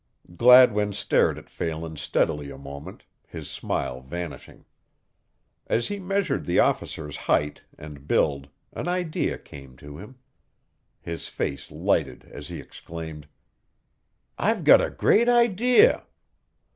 Gladwin 0.35 0.93
stared 0.93 1.37
at 1.37 1.47
Phelan 1.47 1.95
steadily 1.95 2.49
a 2.49 2.57
moment, 2.57 3.03
his 3.27 3.51
smile 3.51 4.01
vanishing. 4.01 4.65
As 5.67 5.89
he 5.89 5.99
measured 5.99 6.47
the 6.47 6.57
officer's 6.57 7.15
height 7.29 7.61
and 7.77 8.07
build 8.07 8.49
an 8.73 8.87
idea 8.87 9.37
came 9.37 9.77
to 9.77 9.99
him. 9.99 10.15
His 11.01 11.27
face 11.27 11.69
lighted 11.69 12.27
as 12.31 12.47
he 12.47 12.59
exclaimed: 12.59 13.27
"I've 14.39 14.63
got 14.63 14.81
a 14.81 14.89
great 14.89 15.29
idea! 15.29 16.07